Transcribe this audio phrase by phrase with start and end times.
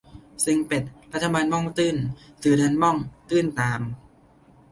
[0.41, 1.95] เซ็งเป็ด รัฐบาลบ้องตื้น
[2.41, 2.97] สื่อดันบ้อง
[3.29, 3.81] ตื้นตาม-_